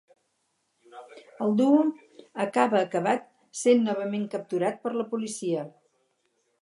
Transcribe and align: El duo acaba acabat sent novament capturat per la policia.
El 1.47 1.51
duo 1.59 1.83
acaba 2.45 2.81
acabat 2.87 3.29
sent 3.65 3.85
novament 3.91 4.27
capturat 4.33 4.81
per 4.87 4.95
la 4.97 5.07
policia. 5.13 5.67